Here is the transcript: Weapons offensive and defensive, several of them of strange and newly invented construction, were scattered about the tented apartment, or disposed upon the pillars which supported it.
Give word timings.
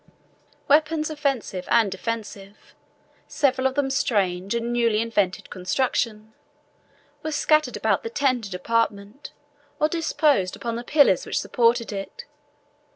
Weapons 0.67 1.11
offensive 1.11 1.65
and 1.69 1.91
defensive, 1.91 2.73
several 3.27 3.67
of 3.67 3.75
them 3.75 3.85
of 3.85 3.93
strange 3.93 4.55
and 4.55 4.73
newly 4.73 4.99
invented 4.99 5.51
construction, 5.51 6.33
were 7.21 7.31
scattered 7.31 7.77
about 7.77 8.01
the 8.01 8.09
tented 8.09 8.55
apartment, 8.55 9.31
or 9.79 9.87
disposed 9.87 10.55
upon 10.55 10.75
the 10.75 10.83
pillars 10.83 11.27
which 11.27 11.39
supported 11.39 11.91
it. 11.91 12.25